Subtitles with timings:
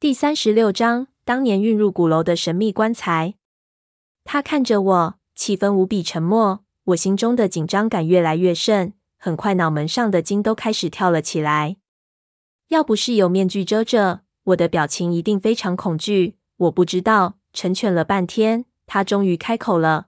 [0.00, 3.34] 第三十六章，当年运入鼓楼的神秘棺材。
[4.24, 6.64] 他看着我，气氛无比沉默。
[6.84, 11.76] 我心中的紧张感越来越甚，很快脑门上的筋都开始跳了起来。
[12.68, 16.38] 要不是有面具遮着，我的表情一定非常恐惧。
[16.56, 20.06] 我不知道，成全了半天，他终于开口了。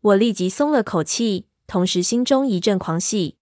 [0.00, 3.36] 我立即松了口气，同时心中一阵狂喜。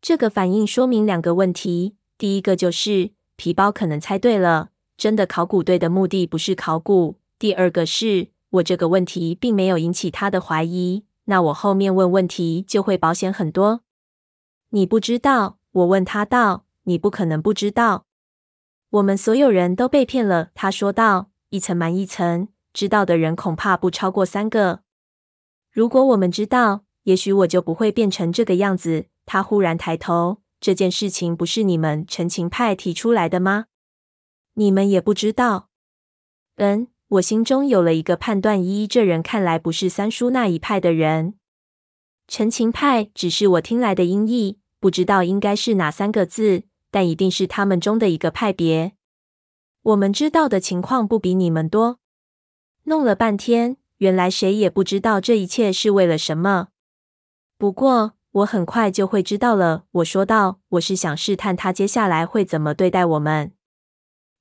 [0.00, 13.82] 这个反应说明两个问题：第一个就是皮包可能猜对了，真的考古队的目的不是考古；第二个是我这个问题并没有引起他的怀疑，那我后面问问题就会保险很多。
[14.70, 15.58] 你不知道？
[15.72, 16.64] 我问他道。
[16.84, 18.06] 你不可能不知道。
[18.90, 21.30] 我们所有人都被骗了，他说道。
[21.50, 24.80] 一层瞒一层，知道的人恐怕不超过三个。
[25.70, 29.06] 如果我们知道，也许我就不会变成这个样子。
[29.24, 33.66] 他忽然抬头，这件事情不是你们陈情派提出来的吗？
[34.54, 35.68] 你们也不知道。
[36.56, 41.34] 嗯，我心中有了一个判断：一，这人看来不是三叔那一派的人。
[42.28, 48.92] 陈情派只是我听来的音译，不知道应该是哪三个字，但一定是他们中的一个派别。
[49.82, 51.98] 我们知道的情况不比你们多。
[52.84, 56.68] 弄了半天，原来谁也不知道这一切是为了什么。
[57.58, 60.60] 不过我很快就会知道了，我说道。
[60.70, 63.52] 我是想试探他接下来会怎么对待我们。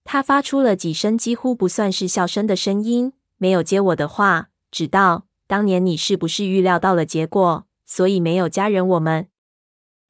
[0.04, 9.28] 他发出了几声几乎不算是笑声的声音，没有接我的话，只道：“当年你是不是预料到了结果，所以没有加人我们？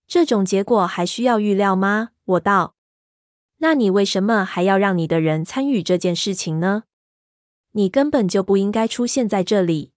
[0.07, 2.75] 这种结果还需要预料吗？”我道。
[3.57, 6.83] 那你为什么还要让你的人参与这件事情呢？
[7.73, 9.91] 你根本就不应该出现在这里。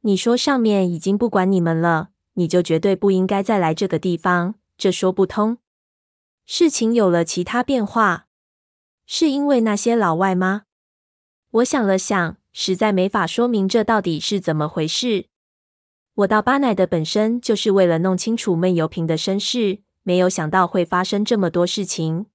[0.00, 4.54] 你说上面已经不管你们了，你就绝对不应该再来这个地方。
[4.78, 5.58] 这说不通。
[6.46, 8.26] 事情有了其他变化，
[9.12, 10.66] 是因为那些老外吗？
[11.50, 15.26] 我想了想，实在没法说明这到底是怎么回事。
[16.14, 22.26] 我到巴乃的本身就是为了弄清楚闷油瓶的身世，没有想到会发生这么多事情。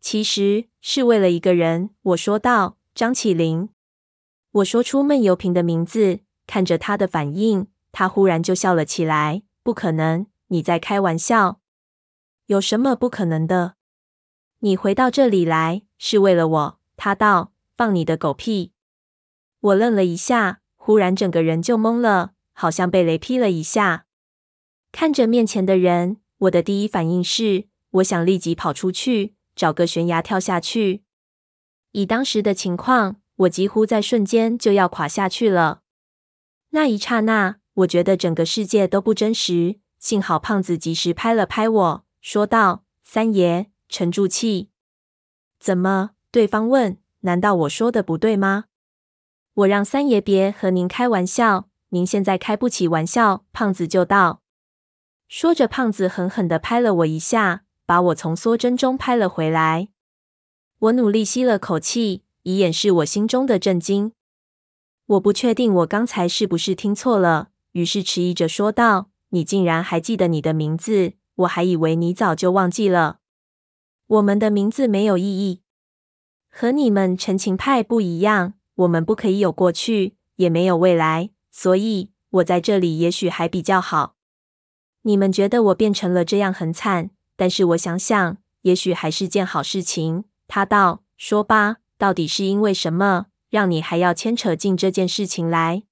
[0.00, 3.68] 其实是为了一个人，我说道：“张起灵。”
[4.52, 9.42] 我说出闷油瓶的名字，看着他的反应，他忽然就笑了起来。
[9.62, 11.60] “不可能，你在开玩笑？
[12.46, 13.74] 有什么不可能的？
[14.62, 18.72] 你回到这里来是为了我。”他道：“放你的狗屁！”
[19.60, 24.06] 我愣了一下，忽然整个人就懵了，好像被雷劈了一下。
[24.90, 29.34] 看着面前的人，我的第一反应是，我想立即跑出去。
[29.54, 31.04] 找个悬崖跳下去。
[31.90, 35.82] 以当时的情况，我几乎在瞬间就要垮下去了。
[36.70, 39.78] 那一刹那，我觉得整个世界都不真实。
[39.98, 44.70] 幸好胖子及时拍了拍我，说道：“三爷，沉住气。”
[45.60, 46.12] 怎么？
[46.32, 48.64] 对方问：“难道我说的不对吗？”
[49.54, 53.44] 我让三爷别和您开玩笑，您现在开不起玩笑。
[53.52, 54.40] 胖子就道。
[55.28, 57.64] 说着，胖子狠狠的拍了我一下。
[57.84, 59.88] 把我从缩针中拍了回来。
[60.78, 64.12] 我努力吸了口气，以掩饰我心中的震惊。
[65.04, 71.14] 我不确定我刚才是不是听错了，于是迟疑着说道：“你竟然还记得你的名字？
[71.34, 73.18] 我还以为你早就忘记了。
[74.12, 75.62] 我们的名字没有意义，
[76.50, 78.52] 和你们陈情派不一样。
[78.74, 84.16] 我们不可以有过去，也没有未来，所以我在这里也许还比较好。
[85.02, 90.24] 你们觉得我变成了这样很惨。”但是我想想，也许还是件好事情。
[90.46, 95.84] 他道：“说吧，到底是因为什么，让你还要牵扯进这件事情来？”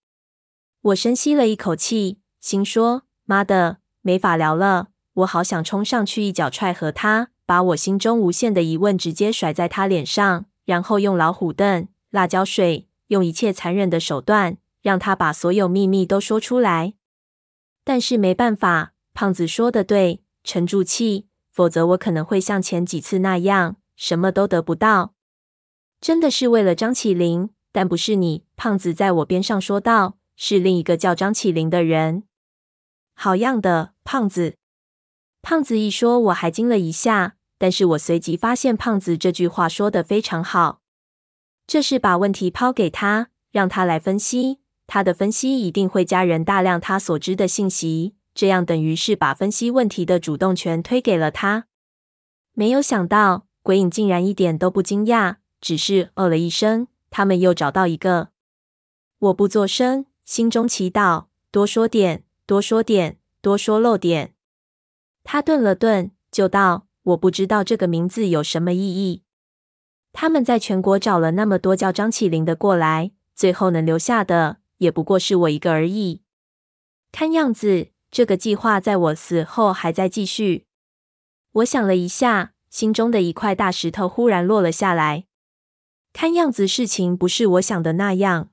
[0.82, 4.88] 我深吸了一口气，心说：“妈的，没法聊了。”
[5.20, 16.94] 我好想冲上去一脚踹和他，把我心中无限的疑问直接甩在他脸上，然后用老虎凳、辣椒水，用一切残忍的手段，让他把所有秘密都说出来。
[17.82, 21.26] 但是没办法，胖子说的对，沉住气。
[21.50, 25.14] 否则，我可能会像前几次那样，什么都得不到。
[26.00, 28.44] 真的是为了张起灵，但不是你。
[28.54, 32.22] 胖子在我边上说道：“是另一个叫张起灵的人。”
[33.18, 34.54] 好样的，胖子！
[35.42, 37.34] 胖子一说，我还惊了一下。
[37.60, 40.80] 但是我随即发现，胖子这句话说的非常好。
[41.66, 44.60] 这是把问题抛给他，让他来分析。
[44.86, 48.14] 他的分析一定会加人大量他所知的信息。
[48.34, 51.66] 这样等于是把分析问题的主动权推给了他。
[52.54, 56.88] 没有想到，鬼影竟然一点都不惊讶，只是哦了一声。
[57.10, 58.30] 他们又找到一个。
[59.18, 64.32] 我不作声，心中祈祷：多说点，多说点，多说漏点。
[65.22, 69.22] 他顿了顿，就道：“我不知道这个名字有什么意义。”
[70.12, 76.22] 他们在全国找了那么多叫张起灵的过来，最后能留下的也不过是我一个而已。
[77.12, 80.66] 看样子，这个计划在我死后还在继续。
[81.52, 85.26] 我想了一下，心中的一块大石头忽然落了下来。
[86.12, 88.50] 看样子，事情不是我想的那样。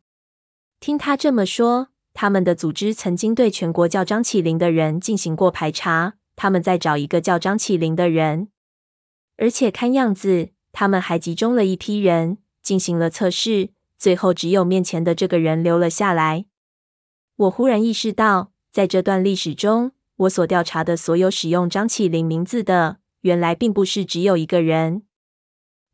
[0.79, 8.47] 听他这么说，他们的组织曾经对全国叫张起灵的人进行过排查，他们在找一个叫张起灵的人，
[9.37, 16.45] 而且看样子，他们还集中了一批人进行了测试，最后只有面前的这个人留了下来。
[17.35, 25.03] 我忽然意识到，在这段历史中，我所调查的所有使用张起灵名字的，原来并不是只有一个人。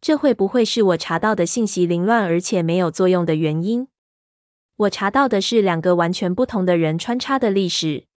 [0.02, 3.88] 这会不会是我查到的信息凌乱而且没有作用的原因？
[4.76, 8.08] 我查到的是两个完全不同的人穿插的历史。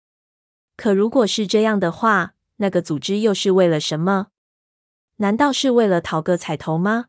[0.77, 4.29] 可如果是这样的话，那个组织又是为了什么？
[5.17, 7.07] 难道是为了讨个彩头吗？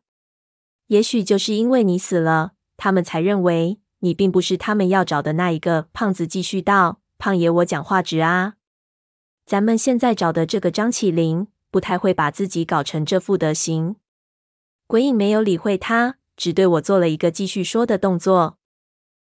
[0.86, 5.88] 也许就是因为你死了，他们才认为你并不是他们要找的那一个。
[5.92, 8.54] 胖子继续道：“胖爷，我讲话直啊。
[9.44, 13.96] 咱们现在找的这个张起灵，不太会把自己搞成这副德行。”
[14.88, 18.56] 鬼影没有理会他，只对我做了一个继续说的动作。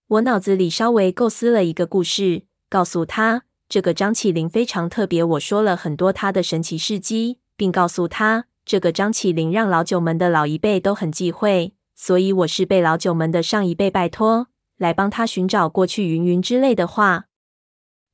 [0.06, 5.24] 我脑子里稍微构思了一个故事，告诉他这个张起灵非常特别。
[5.24, 17.28] 我说了很多他的神奇事迹，并告诉他这个张起灵让老九门的老一辈都很忌讳，所以我是被老九门的上一辈拜托来帮他寻找过去，云云之类的话。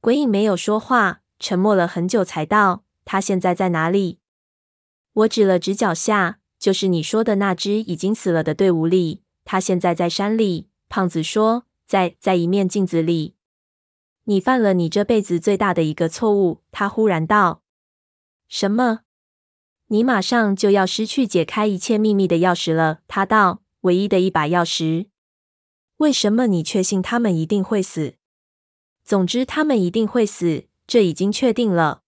[0.01, 4.21] 鬼影没有说话，沉默了很久，才道：“他现在在哪里？”
[5.13, 6.39] 我指了指脚下。
[6.61, 10.69] 就是你说的那支已经死了的队伍里，他现在在山里。
[10.89, 13.35] 胖子说，在在一面镜子里。
[14.29, 16.61] 你犯了你这辈子最大的一个错误。
[16.71, 17.63] 他忽然道
[18.47, 19.01] ：“什么？
[19.87, 25.07] 你马上就要失去解开一切秘密的钥匙了。”他道：“唯一的一把钥匙。
[25.97, 28.17] 为什么你确信他们一定会死？
[29.03, 32.03] 总之，他们一定会死，这已经确定了。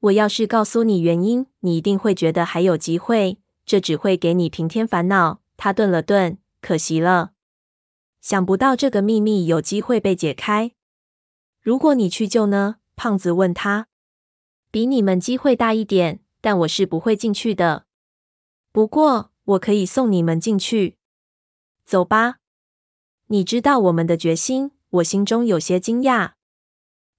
[0.00, 5.40] 我要是告诉你原因，你一定会觉得还有机会。”这只会给你平添烦恼。
[5.56, 7.32] 他顿了顿，可惜了，
[8.20, 10.72] 想不到这个秘密有机会被解开。
[11.60, 12.76] 如果你去救呢？
[12.96, 13.88] 胖子问他。
[14.70, 17.86] 比你们机会大一点，但我是不会进去的。
[18.72, 20.96] 不过我可以送你们进去。
[21.84, 22.36] 走吧。
[23.26, 24.72] 你知道我们的决心。
[24.90, 26.32] 我心中有些惊讶。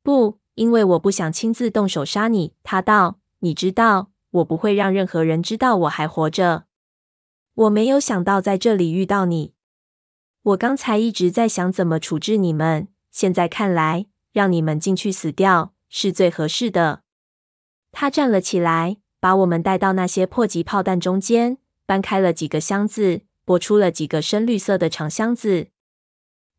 [0.03, 2.53] 不，因为我不想亲自动手杀你。
[2.63, 3.19] 他道。
[3.39, 4.11] 你知道。
[4.31, 6.63] 我不会让任何人知道我还活着。
[7.53, 9.53] 我没有想到在这里遇到你。
[10.41, 17.01] 我刚才一直在想怎么处置你们，现在看来，让你们进去死掉是最合适的。
[17.91, 25.67] 他站了起来，把我们带到那些迫击炮弹中间，搬开了几个箱子，拨出了几个深绿色的长箱子。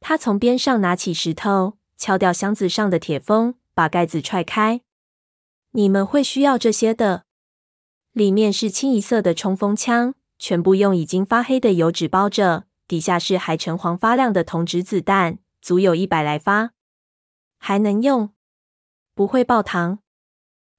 [0.01, 4.83] 他从边上拿起石头，敲掉箱子上的铁封，把盖子踹开。
[5.71, 7.25] 你们会需要这些的。
[8.13, 16.73] 里面是清一色的冲锋枪，全部用已经发黑的油纸包着，底下是还橙黄发亮的铜质子弹，足有一百来发，
[17.65, 18.31] 还能用，
[19.15, 19.99] 不会爆膛。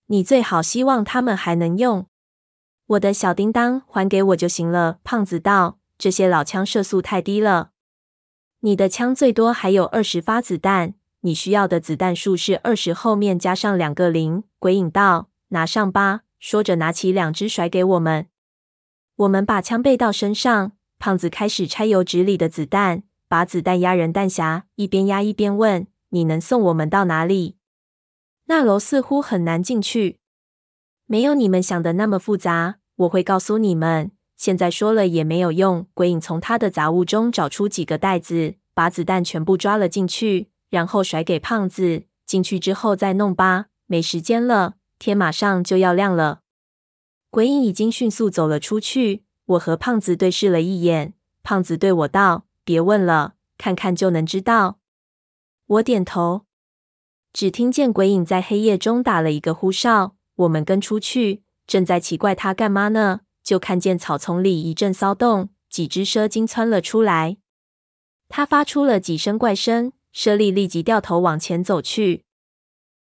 [0.08, 2.08] 你最好希望他们还能用。
[2.88, 5.00] 我的小叮当还给我就行了。
[5.02, 7.72] 胖子道：“这些老枪射速太低了，
[8.60, 18.28] 你的枪最多还有二十发子弹，你需要的子弹数是二十后面加上两个零。”鬼影道：“拿上吧。”说着，拿起两只甩给我们。
[19.16, 20.74] 我们把枪背到身上。
[21.00, 27.58] 胖子开始拆油纸里的子弹，把子弹压人弹匣，一边压一边问：“你能送我们到哪里？”
[28.48, 30.20] 那楼似乎很难进去。
[31.06, 32.78] 没有你们想的那么复杂。
[32.96, 34.12] 我会告诉你们。
[34.38, 35.88] 现在说了也没有用。
[35.94, 46.42] 鬼影从他的杂物中找出几个袋子，把子弹全部抓了进去，然后甩给胖子：“进去之后再弄吧，没时间了。”天马上就要亮了，
[47.30, 49.24] 鬼影已经迅速走了出去。
[49.46, 54.80] 我和胖子对视了一眼，胖子对我道：“别问了，看看就能知道。”
[55.66, 56.46] 我点头。
[57.32, 67.38] 只听见鬼影在黑夜中打了一个呼哨，我们跟出去，正在奇怪他干嘛呢，就看见草丛里一阵骚动，几只蛇精窜了出来。
[68.30, 72.26] 他发出了几声怪声，猞猁立即掉头往前走去。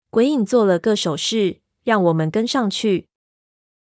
[0.09, 1.63] 鬼影做了个手势。
[1.83, 3.09] 让我们跟上去。